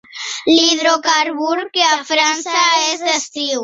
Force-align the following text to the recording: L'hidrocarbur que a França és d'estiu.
L'hidrocarbur 0.51 1.61
que 1.77 1.87
a 1.93 2.01
França 2.11 2.67
és 2.91 3.09
d'estiu. 3.09 3.59